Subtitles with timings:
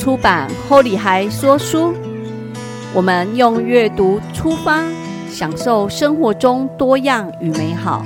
[0.00, 1.92] 出版《后里还说书》，
[2.94, 4.82] 我们用阅读出发，
[5.28, 8.02] 享受生活中多样与美好。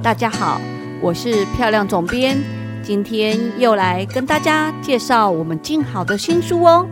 [0.00, 0.60] 大家好，
[1.00, 2.38] 我是漂亮总编，
[2.80, 6.86] 今天又来跟大家介绍我们静好的新书哦。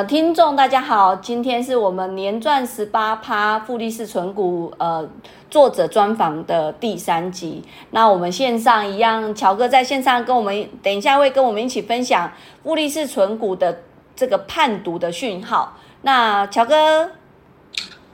[0.00, 5.06] 呃，听众大家好，今天是我们年赚十八趴复利式存股呃
[5.50, 7.62] 作者专访的第三集。
[7.90, 12.32] 那我们线上一样，乔哥在线上跟我们，等一下会跟我们一起分享
[12.62, 13.82] 复利式存股的
[14.16, 15.76] 这个判读的讯号。
[16.00, 17.10] 那乔哥，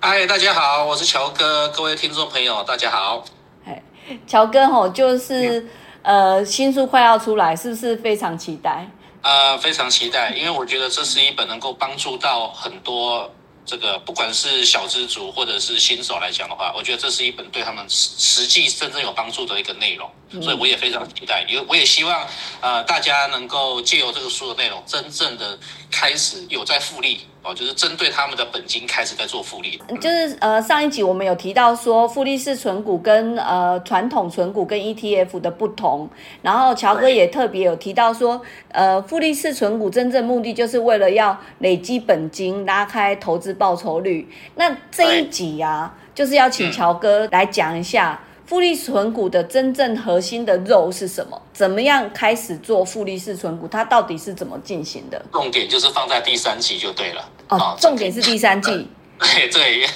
[0.00, 3.22] 嗨，大家好，我是乔哥，各位听众朋友，大家好。
[3.64, 3.80] 哎，
[4.26, 5.64] 乔哥吼，就是
[6.02, 8.88] 呃新书快要出来，是不是非常期待？
[9.26, 13.28] 呃，非常期待，因为我觉得这是一本能够帮助到很多
[13.64, 20.08] 这个不管是小资族或者是新手来讲的话，我觉得这是一本对他们实实际真正有帮助的一个内容，
[20.40, 22.24] 所以我也非常期待，因为我也希望
[22.60, 25.58] 呃大家能够借由这个书的内容，真正的
[25.90, 27.26] 开始有在复利。
[27.46, 29.80] 哦，就是针对他们的本金开始在做复利。
[30.00, 36.10] 就是呃，上一集我们有提到说，复利式存股跟呃传统存股跟 ETF 的不同。
[36.42, 44.28] 然后乔哥也特别有提到说，呃，复利式存股真正目的就是为了要累积本金，拉开投资报酬率。
[44.56, 48.20] 那这一集啊，就是要请乔哥来讲一下。
[48.46, 51.40] 复利存股的真正核心的肉是什么？
[51.52, 53.66] 怎么样开始做复利式存股？
[53.66, 55.20] 它到底是怎么进行的？
[55.32, 57.28] 重点就是放在第三季就对了。
[57.48, 58.88] 哦，重点是第三季。
[59.18, 59.88] 对对，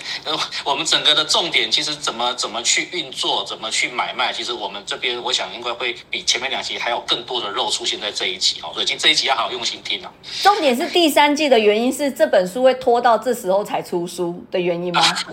[0.65, 10.11] 我们整个的重点其实怎么怎么去运作，怎么去买卖，其实我们这边我想应该会比前面两集还有更多的肉出现在这一集哦，所以今这一集要好好用心听啊。
[10.43, 15.03] 重点是第三季的原因是这本书会拖到这时候才出书的原因吗？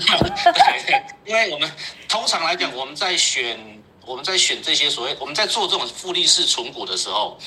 [0.86, 1.72] 对，因为我们
[2.09, 3.58] 通常来讲，我们在选
[4.06, 7.38] 我们在选这些所谓我们在做这种复利式存股的时候，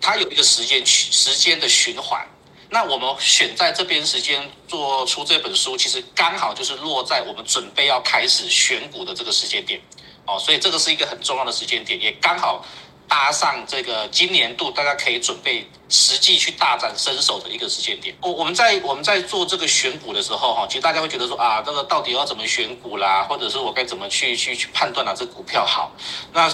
[0.00, 2.24] 它有一个时间时间的循环。
[2.72, 9.80] 那我们选在这边时间做出这本书，其实刚好就是落在我们准备要开始选股的这个时间点，
[10.24, 12.64] 哦，所以这个是一个很重要的时间点，也刚好
[13.08, 18.16] 搭上这个今年度大家可以准备实际去大展身手的一个时间点。
[18.22, 25.90] 我我们在我们在做这个选股的时候，哈，其实大家会觉得说啊，这个到底要怎么选股啦，或者是我该怎么去去去判断哪只股票好？
[26.32, 26.48] 那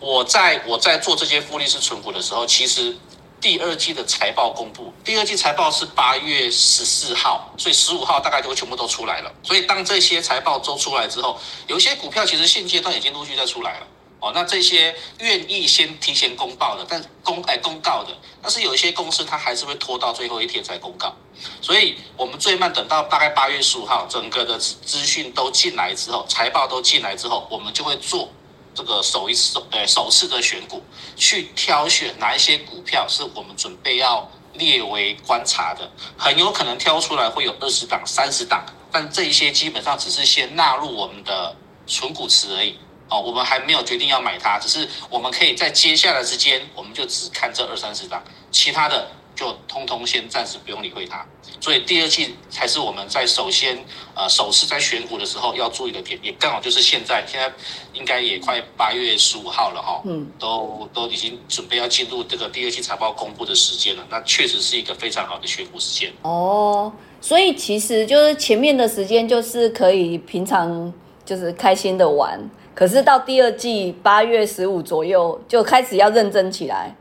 [0.00, 2.96] 我在我在做这些复利式存股的时候，其实。
[3.40, 9.32] 第二季的财报公布，第二季财报是八月十四号，所以十五号大概就会全部都出来了。
[9.42, 13.86] 所以当这些财报都出来之后，有一些股票其实现阶段已经陆续在出来了。
[14.20, 18.12] 哦，那这些愿意先提前公报的，但公哎公告的，
[18.42, 21.14] 但是有一些公司它还是会拖到最后一天才公告。
[21.62, 28.28] 所以我们最慢等到大概八月十五号，整个的资讯都进来之后，财报都进来之后，我们就会做。
[28.74, 30.82] 这个首一首呃首次的选股，
[31.16, 41.54] 去挑选哪一些股票是我们准备要列为观察的，很有可能挑出来会有二十档、三十档，但这一些基本上只是先纳入我们的
[41.86, 49.08] 存股池而已哦，我们还没有决定要买它，只是我们可以在接下来之间，我们就只看这二三十档，其他的。
[49.38, 51.24] 就通通先暂时不用理会它，
[51.60, 53.78] 所以第二季才是我们在首先
[54.16, 57.48] 呃首次在选股的时候要注意的点，也刚好就是现在，现在
[57.92, 66.92] 应该也快八月十五号了哈，嗯，都都已经准备要进入这个第二季财报公布的时间了，那确实是一个非常好的选股时间哦。
[67.20, 70.92] 所以其实就是前面的时间就是可以平常
[71.24, 76.96] 就是开心的玩，可是到第二季八月十五左右就开始要认真起来。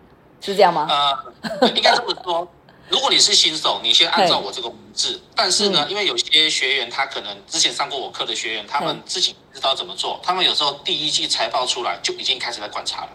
[0.51, 0.87] 是这样吗？
[0.89, 2.47] 呃，应该这么说。
[2.89, 5.21] 如果你是新手，你先按照我这个文字。
[5.35, 10.17] 但是呢，因为有些学员他可能之前上过我课的学员，他们自己知道怎么做。
[10.23, 13.09] 他们有时候第一季财报出来就已经开始在观察了，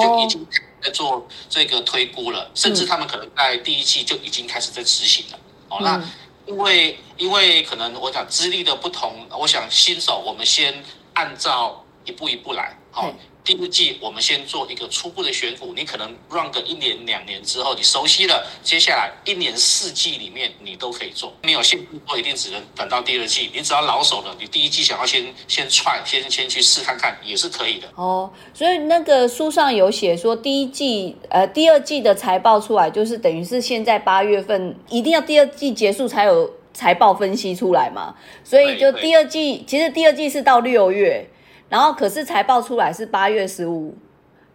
[0.00, 0.46] 就已经
[0.82, 2.50] 在做这个推估了。
[2.54, 5.38] 甚至他们可能在第一季就已经开始在执行了。
[5.68, 6.02] 哦，那
[6.46, 10.82] 因为因为可能我讲资历的不同，我想新手我们先
[11.12, 12.74] 按照一步一步来。
[12.90, 13.12] 好。
[13.48, 27.88] 第一季我们先做一个初步的选股，你可能 run 个一年两年之后，你熟悉了，接下来一年四季里面你都可以做，没有限制做一定只能等到第二季，你只要老手了，你第一季想要先先踹，先先去试看看也是可以的。
[27.94, 38.14] 哦，所以那个书上有写说，第一季呃第二季的财报出来，就是等于是现在八月份一定要第二季结束才有财报分析出来嘛，
[38.44, 41.26] 所以就第二季其实第二季是到六月。
[41.68, 43.96] 然后可是财报出来是八月十五，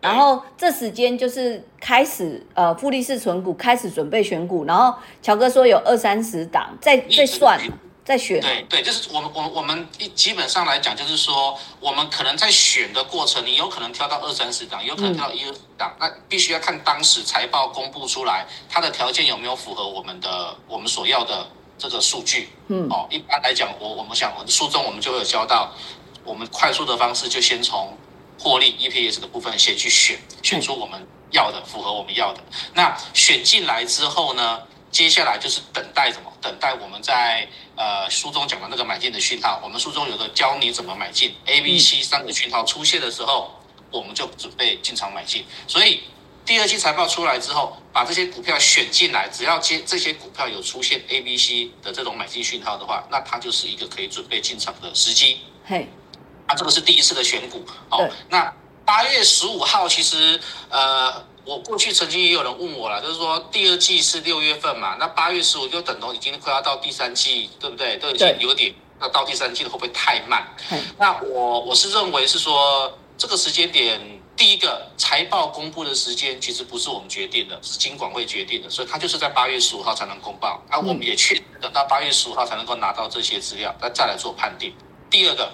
[0.02, 7.60] 然后这时间就是开始呃富力士存股开始准备选股，然后乔哥说有二三十档，再再算
[8.04, 8.42] 再选。
[8.42, 22.50] 对对，就是我们我我们一基本上来讲，就是说我们可能在选的过程，你有可能挑到二三十档，有可能挑到一二十档，那必须要看当时财报公布出来，它的条件有没有符合我们的我们所要的这个数据。
[22.68, 25.72] 嗯，哦，一般来讲，我我们想我书中我们就有教到，
[26.24, 27.98] 我们快速的方式就先从。
[28.40, 31.00] 获利 EPS 的部分先去选，选出我们
[31.32, 32.42] 要的，符合我们要的。
[32.74, 34.62] 那选进来之后呢，
[34.92, 36.34] 接下来就是等待什么？
[36.42, 37.48] 等待我们在
[37.78, 39.62] 呃书中讲的那个买进的讯号。
[39.64, 43.52] 我们书中有个教你怎么买进 A、B、C 三个讯号出现的时候，
[43.92, 45.46] 我们就准备进场买进。
[45.68, 46.04] 所以
[46.44, 55.38] 第二期财报出来之后，把这些股票选进来，只要接这些股票有出现 A、B、C 的这种买进讯号的话，那它就是一个可以准备进场的时机。
[55.66, 55.88] 嘿。
[56.48, 58.10] 啊，这个是第一次的选股哦。
[58.30, 58.54] 那
[58.86, 60.38] 八月十五号，其实
[60.70, 67.96] 呃，我过去曾经也有人问我了，就是说第二季是六月份嘛，那八月十五就等同已经快要到第三季，对不对？
[67.96, 70.46] 都已经有点那到第三季了，会不会太慢？
[70.98, 74.02] 那我我是认为是说这个时间点，
[74.36, 80.62] 第一个财报公布的时间其实不是我们决定的，是金管会决定的，所以它就是在八月十五号才能公报。
[80.70, 84.76] 啊，我们也确等到八月十五号才能够拿到这些资料，那再来做判定。
[85.10, 85.50] 第二个。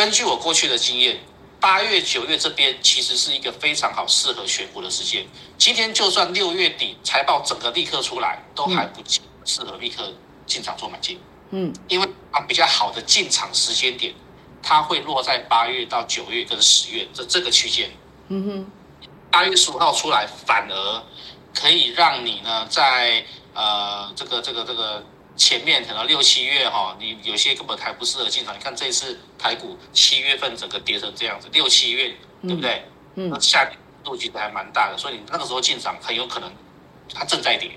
[0.00, 1.20] 根据我过去的经验，
[1.60, 5.26] 八月、九月这边其实是一个非常好适合选股的时间。
[5.58, 9.02] 今天就算六月底财报整个立刻出来，都还不
[9.44, 10.10] 适合立刻
[10.46, 11.20] 进场做买进。
[11.50, 14.14] 嗯，因为啊比较好的进场时间点，
[14.62, 17.90] 它会落在八月到九月跟十月这这个区间。
[18.28, 18.70] 嗯哼，
[19.30, 21.02] 八月十五号出来，反而
[21.54, 23.22] 可以让你呢在
[23.52, 25.04] 呃这个这个这个。
[25.40, 28.54] 前面可能六七月哈，你有些根本还不适合进场。
[28.54, 32.84] 你看这次台股七月份整个跌成这样子，六七月对不对？
[33.14, 36.52] 嗯，下跌度其实还蛮大的，所以你那个时候进场很有可能
[37.14, 37.70] 它正在跌。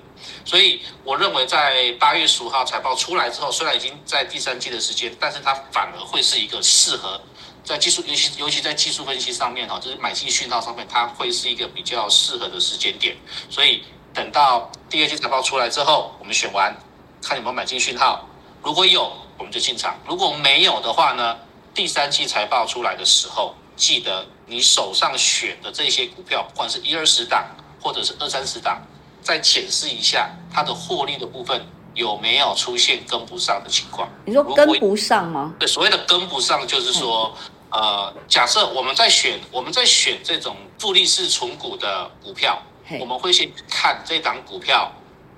[0.44, 7.22] 所以我认为在八月十五号财报出来之后，虽然已经在第三季的时间，但是它反而会是一个适合
[7.64, 13.16] 在技术，尤其尤其在技术分析上面哈，就是买进讯号上面，它会是一个比较适合的时间点。
[13.50, 13.84] 所以
[14.14, 16.76] 等到第二季财报出来之后，我们选完。
[17.24, 18.28] 看有没有买进讯号，
[18.62, 21.38] 如果有，我们就进场；如果没有的话呢，
[21.74, 27.46] 第三季财报出来的时候，记得你手上选的这些股票，不管是一二十档
[27.82, 28.82] 或者是二三十档，
[29.22, 34.10] 再检视一下它的获利的部分有没有出现跟不上的情况。
[34.26, 35.54] 你说跟不上吗？
[35.58, 37.34] 对，所谓的跟不上，就是说，
[37.70, 42.62] 呃，假设我们在选我们在选这种复利式存股的股票，
[43.00, 44.92] 我们会先看这档股票。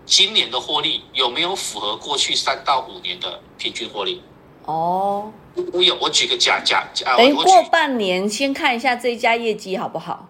[0.05, 4.21] 今年的获利有没有符合过去三到五年的平均获利？
[4.65, 5.31] 哦，
[5.73, 10.27] 我有，我举个假假假，等过半年先看一下这一家业绩好不好？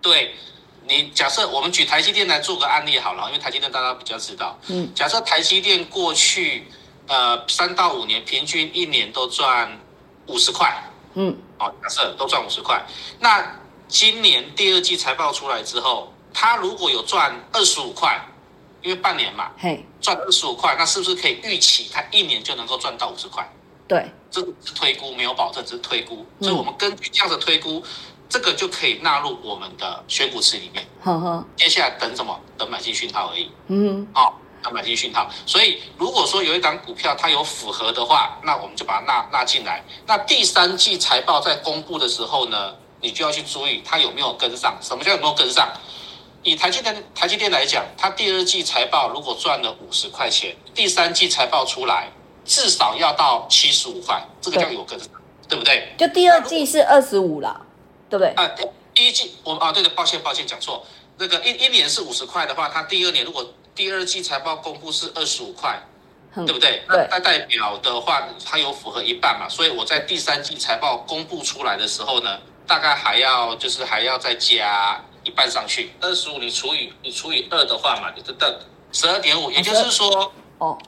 [0.00, 0.34] 对，
[0.86, 4.56] 你假设我们举台积电来做个案例好了，因为台积电大家比较知道。
[4.68, 6.66] 嗯，假设台积电过去
[7.06, 9.80] 呃三到五年平均一年都赚
[10.26, 10.72] 五十块，
[11.14, 12.84] 嗯，哦，假设都赚五十块，
[13.20, 18.20] 那今年第二季财报出来之后，它如果有赚二十五块。
[18.88, 23.46] 因为半年嘛，嘿，赚二十五块，那是不是可以预期它一年就能够赚到五十块？
[23.86, 26.24] 对，这是推估，没有保证，只是推估。
[26.40, 27.84] 所以我们根据这样的推估，
[28.30, 30.86] 这个就可以纳入我们的选股池里面。
[31.02, 32.40] 呵呵，接下来等什么？
[32.56, 33.50] 等买进讯号而已。
[33.66, 35.30] 嗯，好，等买进讯号。
[35.44, 39.84] 所以如果说有一档股票它有符合的话，那我们就把它纳纳进来。
[40.06, 44.78] 那第三季财报在公布的时候呢，你就要去注意它有没有跟上。
[44.80, 45.68] 什么叫有没有跟上？
[46.44, 52.08] 以台积电台积电来讲，它第二季财报如果赚了五十块钱，第三季财报出来
[52.44, 55.08] 至少要到七十五块，这个叫有跟上，
[55.48, 55.92] 对不对？
[55.98, 57.60] 就第二季是二十五了，
[58.08, 58.32] 对不对？
[58.34, 58.48] 啊，
[58.94, 60.86] 第一季我啊，对的，抱歉抱歉讲错，
[61.18, 65.82] 那个一一年是五十块的话，它第二年如果第二季财报公布是二十五块，
[66.34, 66.82] 对不对？
[66.88, 69.48] 那那代表的话，它有符合一半嘛？
[69.48, 75.04] 所以我在第三季财报公布出来的时候呢，大概还要就是还要再加。
[75.28, 80.78] 一半上去，二十五你除以你除以二的话嘛，你就得十二点五，也就是说，哦，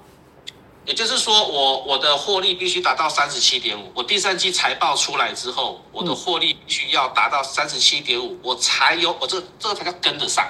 [0.86, 10.48] 也就是说我我的获利必须达到三十七点五，我第三季财报出来之后，我的获利必须要达到三十七点五，我才有我这这个才叫跟得上，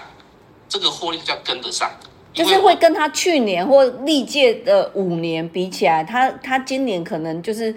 [0.69, 1.91] 这个获利叫跟得上，
[2.33, 7.75] 就是会跟他去年或历届的五年比起来，他他今年可能就是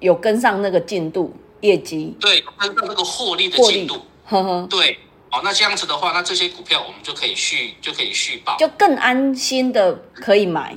[0.00, 4.98] 有跟上那个进度业绩，对，跟上那个获利的进度，呵呵，对。
[5.32, 10.76] 哦，那这样子的话，那这些股票我们就可以续，就可以续保，就更安心的可以买。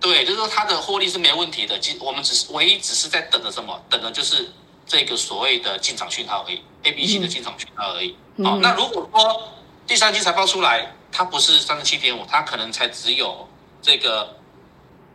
[0.00, 3.82] 对，就是说它的获利是没问题的，其我们只是唯一只是在等着什么？
[3.90, 4.48] 等的就是
[4.86, 8.16] 这个所谓的进场讯号而已，A、B、C 的进场讯号而已。
[8.44, 9.48] 好，那如果说
[9.84, 13.48] 第三季财报出来，它不是三十七点五，它可能才只有
[13.82, 14.36] 这个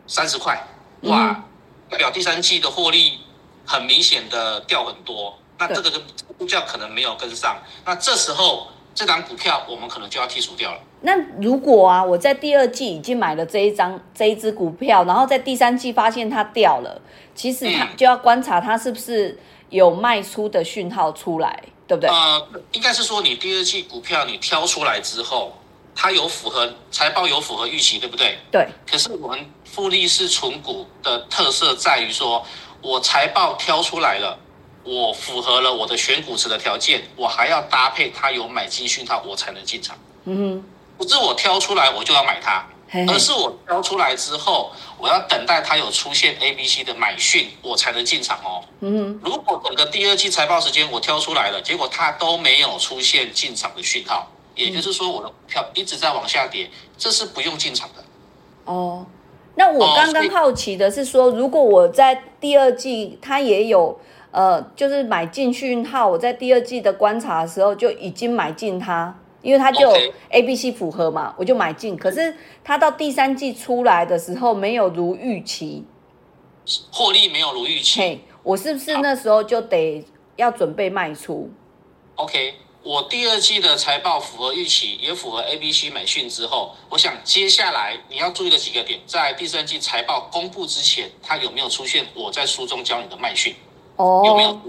[0.08, 0.62] 三十块，
[1.04, 1.42] 哇，
[1.90, 3.22] 代表第三季的获利
[3.66, 6.04] 很明显的掉很多，那这个跟
[6.38, 10.80] 股价可能没有跟上，那这时候这档股票我们可能就要剔除掉了。
[11.02, 17.02] 那如果啊，我在第二季已经买了这一张这一只股票，然后在第三季发现它掉了，
[17.36, 19.38] 其实它就要观察它是不是
[19.70, 21.64] 有卖出的讯号出来。
[21.86, 22.10] 对不对？
[22.10, 25.52] 呃，应该是说你第二季股票你挑出来之后，
[25.94, 28.38] 它有符合财报有符合预期，对不对？
[28.50, 28.66] 对。
[28.90, 32.44] 可是我们富力是纯股的特色在于说，
[32.82, 34.40] 我财报挑出来了，
[34.84, 39.98] 我符合了我的选股池的条件，我还要搭配它有买进讯号，我才能进场。
[40.26, 40.66] 嗯哼。
[40.96, 42.66] 不是我挑出来我就要买它。
[43.08, 48.64] 而是我挑出来之后，我要等待它有出现 A、B、C 的买讯，我才能进场哦。
[48.82, 58.04] 嗯，如果整个第二季财报时间我挑出来了，结果它都没有出现进场的讯号，也就是说我的股票一直在往下跌，这是不用进场的。
[58.66, 59.04] 哦，
[59.56, 64.00] 那我刚刚好奇的是说，如果我在第二季它也有
[64.34, 69.18] 呃，就是买进讯号，我在第二季的观察的时候就已经买进它。
[69.44, 69.92] 因为它就
[70.30, 71.98] A、B、C 符合嘛，我就买进。
[71.98, 75.84] 可是它到第三季出来的时候没有如预期，
[76.90, 80.02] 获利没有如预期，我是不是那时候就得
[80.38, 81.52] 要准备卖出
[82.16, 93.54] ？OK，我第二季的财报符合预期，也符合 A、B、C 买讯之后，我想接下来你要注意的几个点，在第三季财报公布之前，它有没有出现我在书中教你的卖讯？
[93.96, 94.60] 哦，有没有？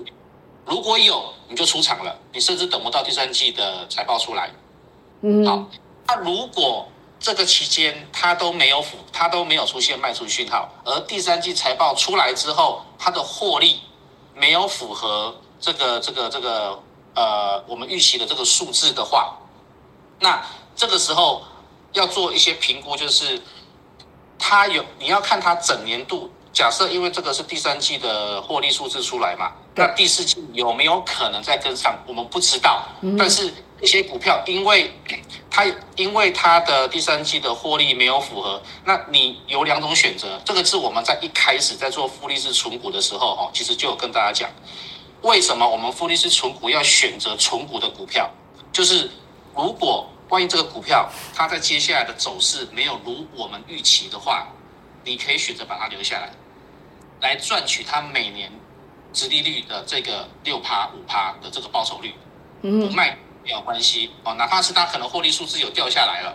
[0.66, 4.50] 如果有，你就出场了，你甚至等不到第三季的财报出来。
[5.47, 5.64] 好，
[6.07, 6.87] 那如果
[7.19, 13.81] 这个期间它都没有符，它都没有出现卖出讯号，而第三季财报出来之后，它的获利
[14.35, 16.78] 没有符合这个这个这个
[17.14, 19.38] 呃我们预期的这个数字的话，
[20.21, 20.45] 那
[20.76, 21.43] 这个时候
[21.93, 23.40] 要做一些评估，就是
[24.38, 31.99] 它有你要看它整年度，假设因为这个是第三季的获利数字出来嘛，那第四季有没有可能再跟上？
[32.06, 32.82] 我们不知道，
[33.18, 33.52] 但是。
[33.82, 34.90] 一些股票，因为
[35.50, 40.40] 它因为它的第三季的获利没有符合，那你有两种选择。
[40.42, 44.49] 这个是我们在一开始在做复利式存股的时候，哈，其实就有跟大家讲，
[45.20, 48.30] 为什么我们复利式存股要选择存股的股票，
[48.73, 49.11] 就是
[49.54, 54.46] 如果万一这个股票它在接下来的走势没有如我们预期的话，
[55.04, 56.30] 你可以选择把它留下来，
[57.25, 58.52] 来赚取它每年
[59.12, 62.14] 殖利率的这个六趴五趴的这个报酬率，
[62.61, 63.16] 不卖。
[63.43, 66.35] 没有关系哦，哪怕是它可能获利数字有掉下来了，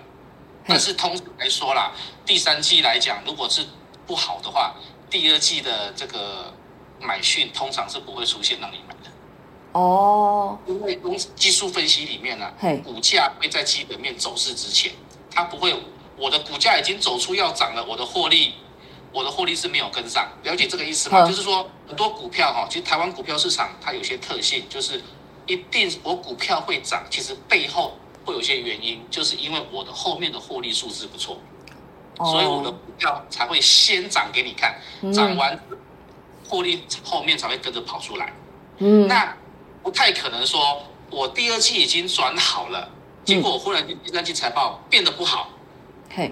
[0.67, 1.91] 但是通常来说啦，
[2.23, 3.65] 第三季来讲，如果是
[4.05, 4.75] 不好的话，
[5.09, 6.53] 第二季的这个
[7.01, 9.09] 买讯通常是不会出现让你买的。
[9.71, 12.51] 哦，因为公技术分析里面呢，
[12.83, 14.91] 股价会在基本面走势之前，
[15.31, 15.75] 它不会，
[16.15, 18.53] 我的股价已经走出要涨了，我的获利，
[19.11, 21.27] 我的获利是没有跟上，了解这个意思吗？
[21.27, 25.01] 就是说很多股票哈，其实台湾股票市场它有些特性就是。
[25.49, 31.41] 一定我股票会涨，其实背后会有些原因，就是因为我的后面的获利数字不错，
[32.17, 34.79] 所以我的股票才会先涨给你看，
[35.11, 35.59] 涨完
[36.47, 38.31] 获利后面才会跟着跑出来。
[38.77, 39.35] 嗯，那
[39.81, 42.87] 不太可能说我第二季已经转好了，
[43.25, 45.49] 结果忽然第三季财报变得不好。
[46.11, 46.31] 嘿，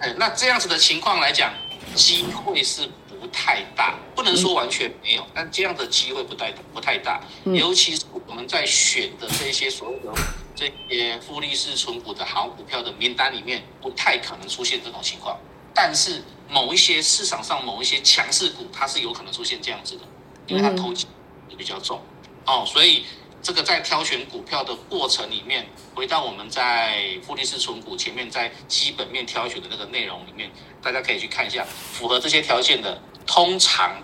[0.00, 1.52] 哎，那这样子的情况来讲，
[1.94, 2.88] 机会是。
[3.20, 7.20] 不太大，不能说完全没有，但这样的机会不太不太大。
[7.44, 10.12] 尤其是我们在选的这些所有的
[10.56, 15.38] 这些复利式存股的好股票的名单里面，不太可能出现这种情况。
[15.72, 16.20] 但是
[16.50, 20.02] 某一些市场上某一些强势股，它是有可能出现这样子的，
[20.48, 21.06] 因为它投机
[21.48, 22.02] 也比较重
[22.44, 22.64] 哦。
[22.66, 23.04] 所以
[23.42, 30.48] 这个在挑选股票的过程里面，回到我们在富利式存股前面在基本面挑选的那个内容里面，
[30.80, 33.00] 大家可以去看一下，符合这些条件的。
[33.24, 33.96] 通常，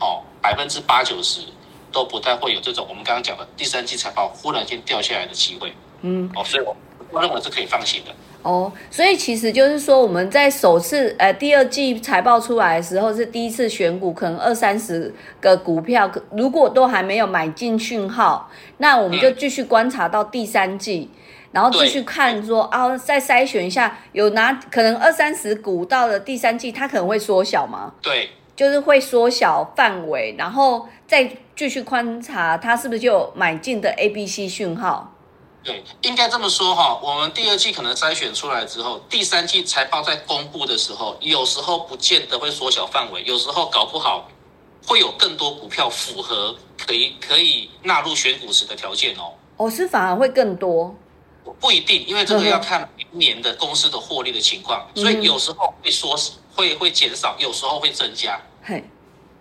[0.00, 1.40] 哦，百分之八九十
[1.92, 5.72] 都不太会有这种我们刚刚讲的第三季财报忽然间掉下来的机会。
[6.02, 6.76] 嗯，哦，所以我
[7.10, 8.12] 我认为是可以放心的。
[8.42, 18.48] 哦，所以其实就是说我们在首次呃第二季财报出来的时候是第一次选股，可能二三十个股票，如果都还没有买进讯号，
[18.78, 21.10] 那我们就继续观察到第三季。
[21.52, 27.94] 然后继续看，说啊，再筛选一下，有拿可能二三十股到了第三季，它可能会缩小吗？
[28.02, 35.15] 对，就是会缩小范围，然后再继续观察它是不是就有买进的 A、B、C 讯号。
[35.66, 36.98] 对，应该这么说哈。
[37.02, 44.28] 我们第二季可能筛选出来之后，第三季财报在公布的时候，有时候不见得会缩小范围，有时候搞不好
[44.86, 49.32] 会有更多股票符合可以可以纳入选股时的条件哦。
[49.56, 50.94] 哦，是反而会更多。
[51.58, 56.16] 不一定，因为这个要看明年的公司的获利的情况，所以有时候会说
[56.54, 58.38] 会会减少，有时候会增加。
[58.62, 58.84] 嘿，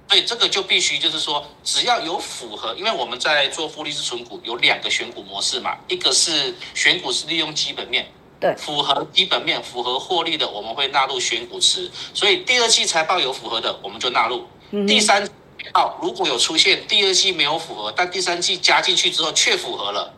[0.08, 8.08] 所以这个就必须就是说，只要有符合，因为我们在做复利式存股有两个选股模式嘛，一个是选股是利用基本面，
[8.40, 11.90] 对，符合基本面、符合获利的，我们会纳入选股池。
[12.14, 14.46] 所以第二季财报有符合的，我们就纳入。
[14.88, 15.28] 第三，
[15.74, 20.14] 报如果有出现第二季没有符合，但第三季加进去之后却符合了，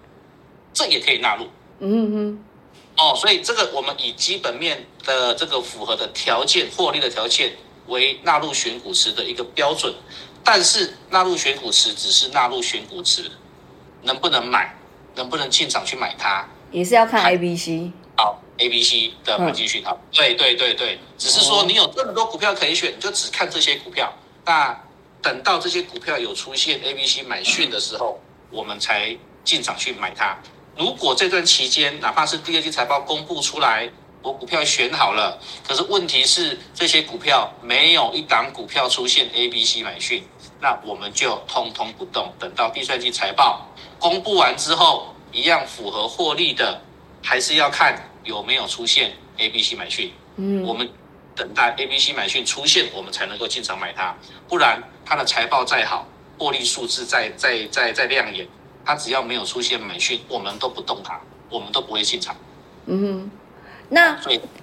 [0.74, 1.48] 这也可以纳入。
[1.80, 2.44] 嗯哼，
[2.98, 7.56] 哦，所以这个我们以基本面的这个符合的条件、获利的条件
[7.88, 9.94] 为纳入选股池的一个标准，
[10.44, 13.32] 但是纳入选股池只是纳入选股池，
[14.04, 14.76] 能不能买，
[15.16, 17.92] 能不能进场去买它，也是要看 A、B、C。
[18.16, 20.00] 好，A、B、C 的买进讯号。
[20.12, 24.12] 对对对对，只是说你有这么多股票可以选，你就只看这些股票。
[24.46, 24.76] 那
[25.22, 30.38] 等到这些股票有出现 A、B、C 买讯的时候，我们才进场去买它。
[30.76, 33.90] 如果这段期间，哪怕是第二季财报公布出来，
[34.28, 40.22] 我股票选好了，可是问题是这些股票没有一档股票出现 A、B、C 买讯，
[40.60, 43.66] 那我们就通通不动，等到第三季财报
[43.98, 46.82] 公布完之后，一样符合获利的，
[47.24, 50.12] 还是要看有没有出现 A、B、C 买讯。
[50.36, 50.90] 嗯，我们
[51.34, 54.14] 等待 A、B、C 买讯出现，我们才能够进场买它，
[54.50, 56.06] 不然它的财报再好，
[56.38, 58.46] 获利数字再再再再亮眼。
[58.84, 61.18] 它只要没有出现买讯，我们都不动它，
[61.50, 62.36] 我们都不会进场。
[62.88, 63.32] 嗯哼，
[63.90, 64.20] 那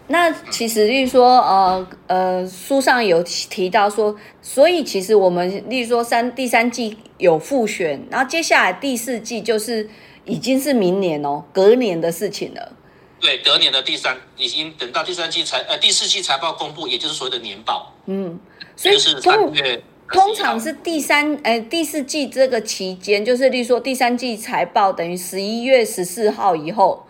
[0.09, 9.89] 那其实，例如说，呃呃，书上有提到说，所以其实我们，例如说三第三季有复选，然后接下来第四季就是
[10.27, 12.73] 已经是明年哦，隔年的事情了。
[13.19, 17.95] 对，隔年的第三已经等到第三季财呃第四季财报公布，也就是所谓的年报。
[18.05, 18.39] 嗯，
[18.77, 19.83] 所以是三月。
[20.07, 27.07] 通常是第三呃第四季这个期间，就是例如说第三季财报等于十一月十四号以后，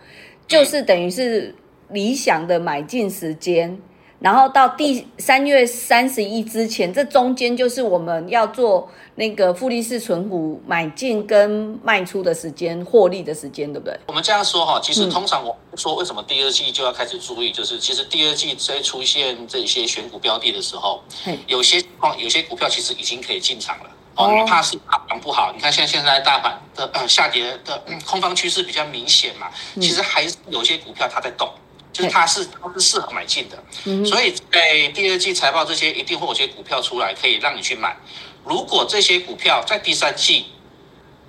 [0.47, 1.53] 就是等于是
[1.89, 3.79] 理想的买进时间。
[4.17, 13.99] 然后到第三月三十一之前，这中间就是我们要做那个复利式存股买进跟卖出的时间，获利的时间，对不对？
[14.07, 21.03] 我们这样说哈，其实通常我说为什么第二季就要开始注意，就是其实第二季在出现这些选股标的的时候，
[21.45, 24.31] 有些况有些股票其实已经可以进场了哦。
[24.31, 25.51] 你怕是大盘不好？
[25.53, 31.47] 你看像现在大盘的呃下跌的空方趋势比较明显嘛，其实还是有些股票它在动。
[31.95, 37.95] 就是它是它是适合买进的，所以在第二季财报这些一定会有些股票出来，可以让你去买。
[38.43, 40.47] 如果这些股票在第三季，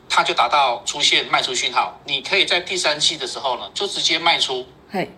[0.09, 4.67] 它就达到出现卖出讯号，你可以在第三季的时候呢，就直接卖出。
[4.91, 5.09] 卖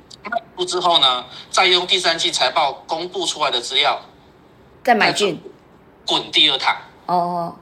[0.54, 3.98] 出之后呢，再用第三季财报公布出来的资料
[4.84, 5.40] 再买进，
[6.06, 6.76] 滚第二趟。
[7.06, 7.56] 哦哦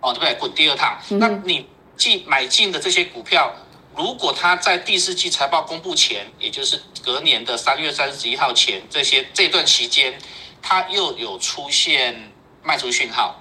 [0.00, 0.34] 哦，对不对？
[0.34, 0.96] 滚第二趟。
[1.08, 3.52] 那你进买进的这些股票。
[3.96, 10.18] 如果他在第四季财报公布前，也就是隔年的三月三十一号前，这些这段期间，
[10.62, 13.36] 他又有出现卖出讯号，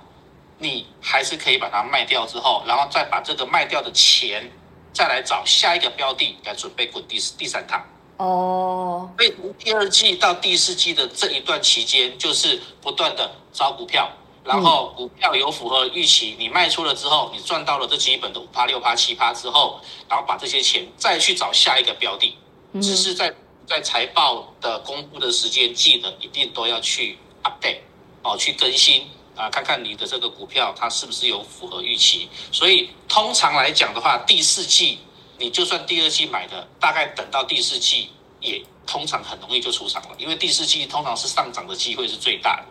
[0.58, 4.52] 你还是可以把它卖掉之后，然后再把这个卖掉的钱，
[4.92, 7.82] 再来找下一个标的来准备滚第第三趟。
[8.18, 14.12] 哦，所以从第二季到第四季的这一段期间，就是不断的招股票。
[14.44, 22.36] 然后股票有符合预期，你卖出了之后，你赚到了这基本的五趴、六趴、七趴之后，然后把这些钱再去找下一个标的，
[22.82, 23.34] 只是在
[23.68, 27.82] 在财报的公布的时间，记得一定都要去 update
[28.24, 32.28] 哦，去更新啊，看看你的这个股票它是不是有符合预期。
[32.52, 34.98] 所以通常来讲的话，第四季
[35.38, 42.64] 你就算第二季买的，大概等到第四季也通常很容易就出场了，因为第四季通常是上涨的机会是最大的。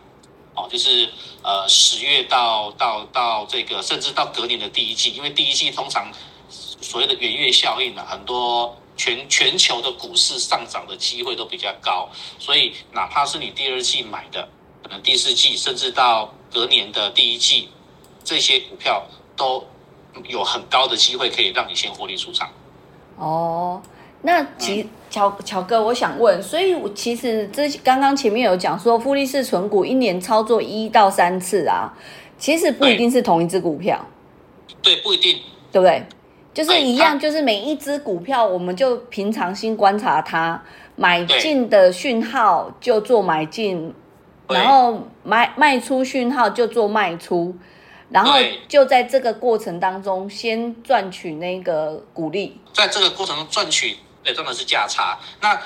[0.53, 1.09] 哦，就是
[1.43, 6.11] 呃十月到到到这个，甚至到隔年的第一季，因为第一季通常
[6.49, 14.49] 所谓的圆月效应呢，很多全全球的股市上涨的机会都比较高，所以哪怕是你第二季买的，
[14.83, 17.69] 可能第四季甚至到隔年的第一季，
[18.23, 19.05] 这些股票
[19.37, 19.65] 都
[20.27, 22.51] 有很高的机会可以让你先获利出场。
[23.15, 23.81] 哦。
[24.23, 31.91] 那其乔乔哥，我想问，所以其实这刚刚前面有讲说，复利式存股一年操作一到三次啊，
[32.37, 34.05] 其实不一定是同一只股票，
[34.81, 35.39] 对，不一定，
[35.71, 36.03] 对不对？
[36.53, 40.61] 就是一样，就是每一只股票，我们就平常心观察它，
[40.95, 43.93] 买进的讯号就做买进，
[44.47, 47.55] 然后卖卖出讯号就做卖出，
[48.09, 53.97] 然后就在这个过程当中先赚取那个股利，在这个过程中赚取。
[54.23, 55.59] 对，赚的是价差，那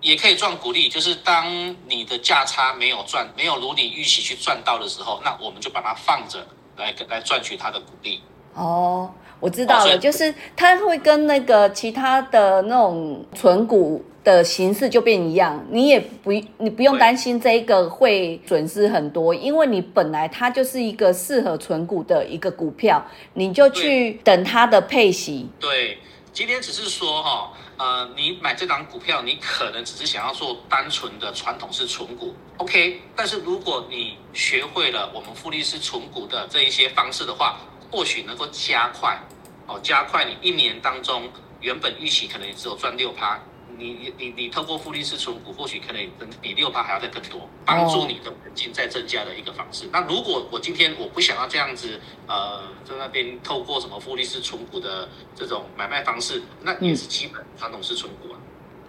[0.00, 0.88] 也可以赚股利。
[0.88, 1.46] 就是当
[1.88, 8.20] 你的价差没有赚，没有如你预期去赚到的时候，那我们就把它放着，来来赚取它的股利。
[8.54, 9.10] 哦，
[9.40, 25.48] 我知道了，就是它会跟那个其他的那种存股的形式就变一样，你也不你不用担心这一个会损失很多，因为你本来它就是一个适合存股的一个股票，你就去等它的配息。
[25.58, 25.98] 对，
[26.32, 27.52] 今天只是说哈。
[27.78, 33.00] 呃，你买这档股票，你可能只是想要做单纯的传统式存股，OK。
[33.16, 37.58] 但是如果你学会了我们复利式存股的这一些方式的话，
[37.90, 39.18] 或许能够加快，
[39.66, 41.28] 哦，加快你一年当中
[41.60, 43.40] 原本预期可能只有赚六趴。
[43.82, 46.08] 你你你你透过复利式存股，或许可能
[46.40, 49.88] 比六趴还要再更多，帮助你的本金再增加的一个方式。
[49.92, 58.38] 那如果我今天我不想要这样子，呃，在那边透过什么复利式存股的这种买卖方式，那也是基本传统式存股啊，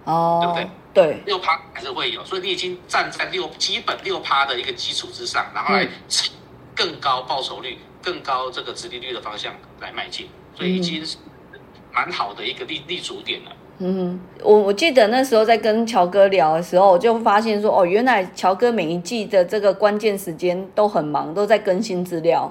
[0.06, 0.69] 哦，对不对？
[0.93, 5.88] 对，六趴还是会有，所以你已经站在六基本六趴的一个基础之上，然后来
[6.75, 11.17] 更高报酬率、更高这个殖利率的方向来迈进，所以已经是
[11.91, 13.51] 蛮好的一个立立足点了。
[13.85, 22.49] 嗯，我我记得那时候在跟乔哥聊的时候，我就发现说，哦，原来乔哥每一季的这个关键时间都很忙，都在更新资料。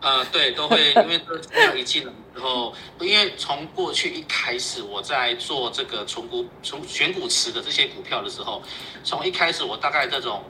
[0.00, 8.62] 呃，对，都会，因为资料一进来之后， 因为从过去一开始我在做这个存股、从选股池的这些股票的时候，
[9.04, 10.40] 从一开始我大概这种。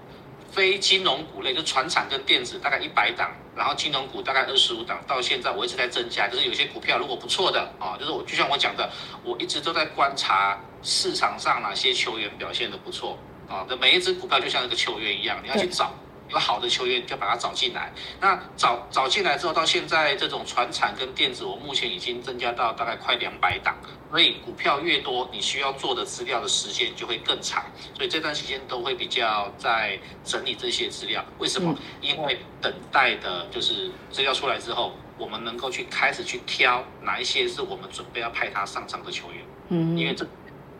[0.56, 6.26] 非金融股类就船产跟电子大概一百档，然后金融股大概二十五档，到现在我一直在增加。
[6.26, 8.90] 就是有些股票如果不错的啊，就是我就像我讲的，
[9.22, 13.66] 我一直都在观察市场上哪些球员表现的不错啊。
[13.68, 15.92] 那每一只股票就像一个球员一样，你要去找。
[16.28, 23.76] 有好的球员就把他找进来，那找找进来之后，到现在这种船产跟电子，我目前已经增加到大概快两百档，
[24.10, 31.24] 所以股票越多，你需要做的资料的时间就会更长，所以这段时间都会比较在整理这些资料。
[31.38, 31.74] 为什么？
[32.00, 40.26] 因为等待的就是资料出来之后，我们能够去开始去挑哪一些是我们准备要派他上场的球员，嗯，因为这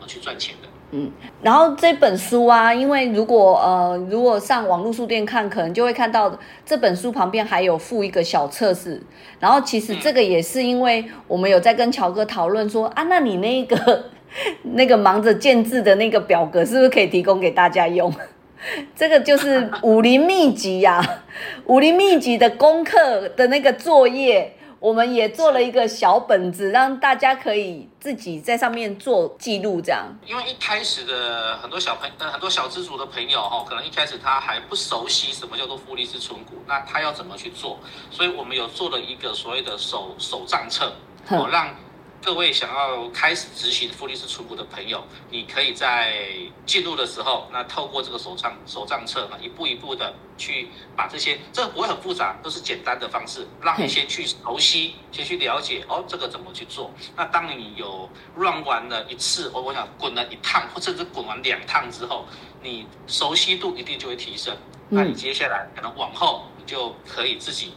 [0.01, 0.69] 我去赚钱的。
[0.93, 1.11] 嗯，
[1.43, 6.33] 然后这本书啊，因为如果呃，如果上网络书店看，可能就会看到
[6.65, 9.03] 这本书旁边还有附一个小册子。
[9.41, 14.05] 然后其实这个也是因为我们有在跟乔哥讨论说啊，那你那个
[14.75, 18.13] 那个忙着建字的那个表格，是不是可以提供给大家用？
[18.95, 21.05] 这个就是武林秘籍呀，
[21.67, 24.53] 武林秘籍的功课的那个作业。
[24.87, 30.07] 我们也做了一个小本子，让大家可以自己在上面做记录，这样。
[30.25, 37.81] 因为一开始的很多小朋呃很多小资族的朋友哈，可能一开始他还不熟悉什么叫做复利式存股，那他要怎么去做？
[38.13, 40.93] 所以我们有做了一个所谓的手手账册，
[41.31, 41.75] 哦让。
[42.27, 46.35] 各位想要开始执行复利式存股的朋友，你可以在
[46.67, 56.91] 进入的时候，那透过这个手账手账册，嘛一步一步的去把这些，这个不会很复杂，都是简单的方式，让你先去熟悉，先去了解哦，这个怎么去做。
[57.15, 62.27] 那当你有 run 完了一次，我我想滚了一趟，或甚至滚完两趟之后，
[62.61, 64.53] 你熟悉度一定就会提升。
[64.89, 67.75] 那你接下来可能往后，你就可以自己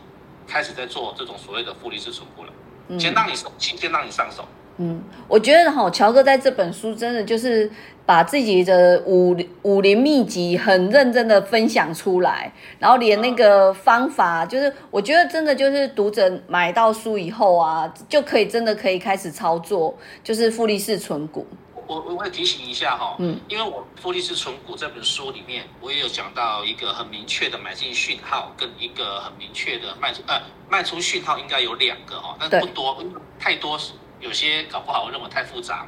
[0.47, 2.51] 开始在做这种所谓的复利式存股了。
[2.97, 4.45] 先让你手，先让你上手。
[4.82, 7.69] 嗯，我觉得哈，乔哥在这本书真的就是
[8.06, 12.49] 把自己的武武林秘籍很认真的分享出来，
[12.80, 21.45] 然后连那个方法，就是我觉得真的就是读者买到书以后啊，就可以真的可以开始操作，就是复利式存股。
[21.89, 33.04] 我我会提醒一下哈，嗯，因为我《复利式存股》这本书里面，我也有讲到一个很明确的买进讯号，跟一个很明确的卖出，呃，卖出讯号应该有两个哈，但不多，
[33.39, 33.80] 太多
[34.19, 35.88] 有些搞不好我认为太复杂。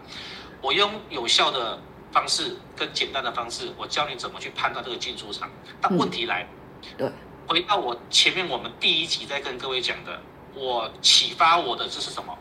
[0.60, 1.80] 我用有效的
[2.12, 5.48] 方式跟简单的方式，我教你怎么去判断这个进出场。
[5.80, 6.48] 但问题来，
[6.98, 7.12] 对，
[7.48, 10.20] 回到我前面我们第一集在跟各位讲的，
[10.56, 12.36] 我启发我的这是什么？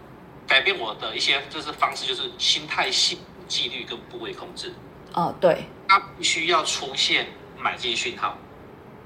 [0.49, 3.18] 改变我的一些就是方式，就是心态性。
[3.51, 4.73] 纪律跟部位控制，
[5.13, 7.27] 哦，对，它必须要出现
[7.59, 8.39] 买进讯号，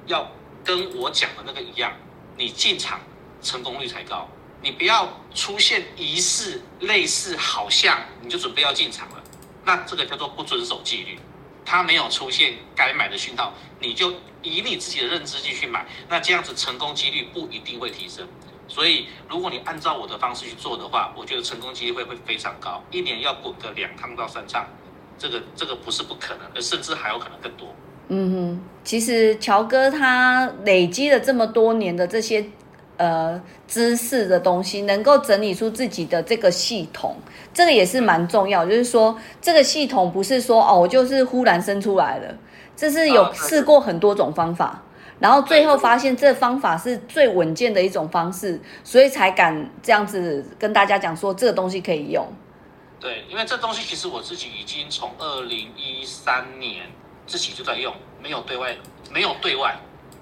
[0.07, 0.31] 要
[0.63, 1.91] 跟我讲的那个一样，
[2.37, 3.01] 你进场
[3.41, 4.29] 成功率才高。
[4.61, 9.23] 你不要出现疑似、类似、好像，你就准备要进场了，
[9.65, 11.19] 那这个叫做不遵守纪律。
[11.67, 18.29] 它没有出现该买的讯号，你就以你自己的认知继续买，那这样子成功几率不一定会提升。
[18.67, 22.83] 所以，如果你按照我的方式去做的话，我觉得成功机会会非常高。
[22.91, 24.65] 一年要滚个两趟到三趟，
[25.19, 27.69] 这个这个不是不可能，甚至还有可能更多。
[28.09, 32.45] 嗯哼，其实乔哥他累积了这么多年的这些
[32.97, 37.17] 呃知识的东西，能够整理出自己的这个系统，
[37.53, 38.65] 这个也是蛮重要。
[38.65, 42.35] 就是说，这个系统不是说哦，我就是忽然生出来了，
[42.77, 44.83] 这是有试过很多种方法。
[45.25, 52.31] 然后最后发现这方法是最稳健的一种方式，所以才敢这样子跟大家讲说这个东西可以用。
[53.01, 56.93] 对，因为这东西其实我自己已经从二零一三年
[57.27, 58.77] 自己就在用，没有对外，
[59.11, 59.75] 没有对外，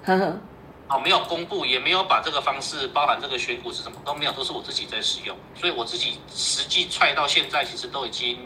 [0.05, 0.39] 呵呵，
[0.87, 8.37] 哦，没有公布，也没有把这个方式包含这个选股是什么都没有，都是我自己在使用，所以我自己实际踹到现在，其实都已经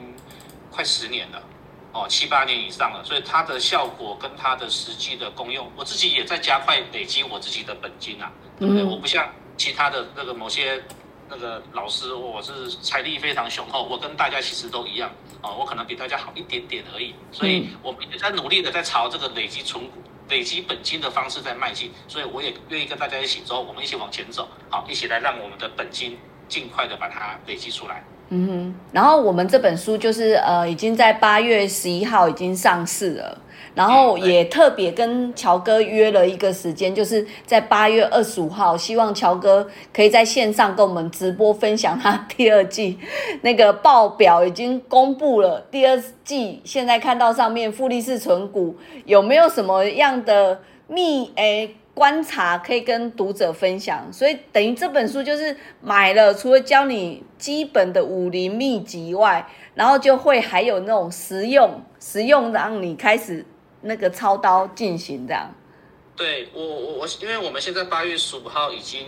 [0.72, 1.40] 快十年了。
[1.98, 8.84] 哦，七八年以上了，所以它的效果跟它的实际的功用，我自己也在加快累积我自己的本金啊，对不对？
[8.84, 10.80] 我不像其他的那个某些
[11.28, 15.10] 那个老师，我是财力非常雄厚，我跟大家其实都一样
[15.42, 26.16] 哦，我可能比大家好一点点而已，所以我们也在努力的在朝这个累积存股、累积本金的方式在迈进，所以我也愿意跟大家一起走，我们一起往前走，好，一起来让我们的本金
[26.48, 28.04] 尽快的把它累积出来。
[28.30, 33.38] 嗯哼，然后我们这本书就是呃，已经在八月十一号已经上市了，
[33.74, 43.00] 然后也特别跟乔哥约了一个时间，就是在八月二十五号，希望乔哥可以在线上跟我们直播分享他第二季
[43.44, 51.74] 那个报表已经公布了，第二季现在看到上面富力士存股有没有什么样的密诶？
[51.98, 63.44] 观察可以跟读者分享，所以等于这本书就是买了，除了教你基本的武林秘籍外，然后就会还有那种实用、实用让你开始
[63.82, 65.52] 那个操刀进行这样。
[66.16, 69.08] 对我我我，因为我们现在八月十五号已经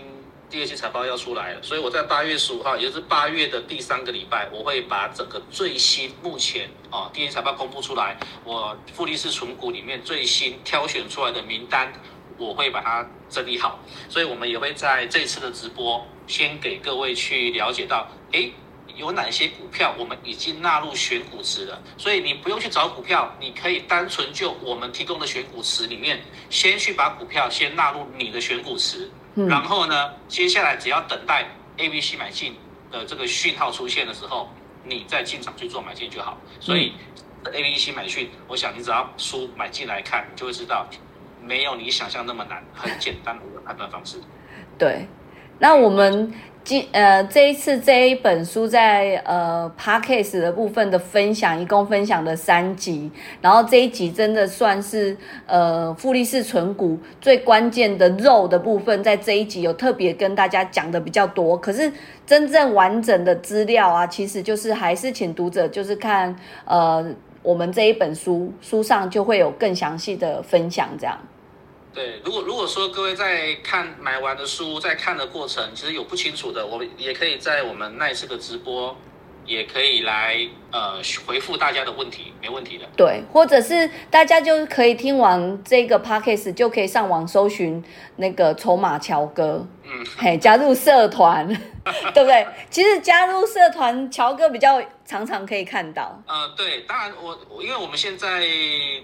[0.50, 11.94] 第二期财报要出来了，所以我在八月十五号，也就是八月的第三个礼拜，我会把整个最新目前啊第一期财报公布出来，我富力士存股里面最新挑选出来的名单。
[12.40, 18.52] 我会把它整理好，所以我们也会在这次的直播先给各位去了解到，诶，
[18.96, 21.82] 有哪些股票我们已经纳入选股池了。
[21.98, 31.46] 所以你不用去找股票，你可以单纯就我们提供的选股池里面，先去把股票先纳入你的选股池，然后呢，接下来只要等待
[31.78, 32.56] A、B、C 买进
[32.92, 34.50] 的这个讯号出现的时候，
[34.84, 36.38] 你再进场去做买进就好。
[36.60, 36.94] 所以
[37.46, 40.86] A、B、C 买讯，我想你只要书买进来看，你就会知道。
[41.50, 44.18] 没有你想象那么难，很简单的一个判断方式。
[44.78, 45.08] 对，
[45.58, 46.32] 那我们
[46.64, 53.10] 今呃这一次这一本书在呃 podcast 的部分的分享，一共分享了三集，
[53.42, 61.58] 然后这一集真的算是呃富利士存股最关键的肉的部分，在这一集有特别跟大家讲的比较多。
[61.58, 61.92] 可是
[62.28, 66.36] 真正完整的资料啊，其实就是还是请读者就是看
[66.66, 67.12] 呃。
[67.42, 71.18] 我们这一本书书上就会有更详细的分享，这样。
[71.94, 78.96] 对，如果如果说各位在看买完的书，在看的过程，其实有不清楚的，我们也可以在我们那次的直播。
[79.50, 80.38] 也可以来
[80.72, 82.86] 呃回复大家的问题，没问题的。
[82.96, 87.84] 对，或者是大家就可以听完这个 podcast，就可以上网搜寻
[88.18, 91.48] 那个筹码乔哥，嗯，嘿，加入社团，
[92.14, 92.48] 对不对？
[92.70, 96.22] 其实加入社团，乔哥比较常常可以看到。
[96.28, 98.46] 呃，对，当然我因为我们现在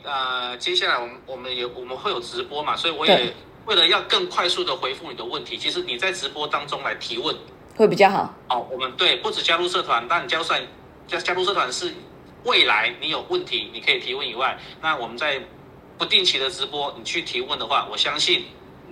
[0.03, 3.33] 呃接下来我们我们也我们会有直播嘛，所以我也
[3.65, 7.35] 为了要更快速的回复你的问题，其实你在直播当中来提问。
[7.75, 8.33] 会比较好。
[8.49, 10.55] 哦，我们对不止加入社团，但你加入社
[11.07, 11.93] 加加入社团是
[12.43, 15.41] 未来你有问题你可以提问以外，那我们在
[15.97, 18.45] 不定期的直播，你去提问的话，我相信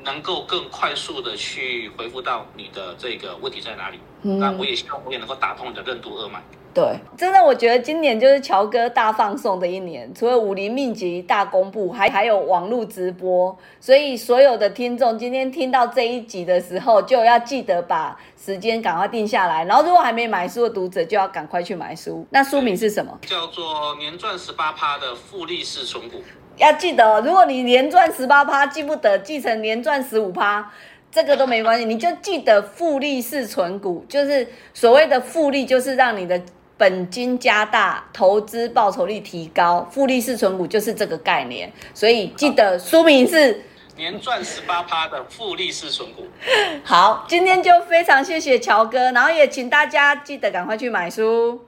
[0.03, 3.99] 能够更快速的去回复到你的这个问题在哪里。
[4.23, 6.41] 嗯那我也希望我也能够打通你的任督二脉。
[6.73, 22.25] 对，真的，我觉得今年就是乔哥大放送的一年，除了武林秘籍大公布，还还有网络直播，所以所有的听众今天听到这一集的时候，就要记得把时间赶快定下来，然后如果还没买书的读者，就要赶快去买书。
[22.31, 23.19] 那书名是什么？
[23.21, 26.23] 叫做年赚十八趴的复利式存股。
[26.57, 30.71] 要记得，如果你年赚十八趴记不得，记成年赚十五趴，
[31.11, 36.41] 这个都没关系，你就记得复利式存股，就是所谓的复利，就是让你的。
[36.83, 43.63] 本金加大，投资报酬率提高，复利式存股就是这个概念，所以记得书名是
[43.95, 46.27] 年赚十八趴的复利式存股。
[46.83, 51.63] 好，今天就非常谢谢乔哥，然后也请大家记得赶快去买书。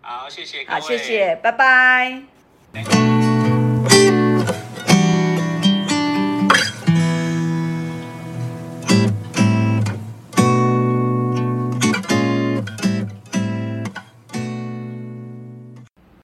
[0.00, 2.22] 好，谢谢，好，谢谢，拜拜。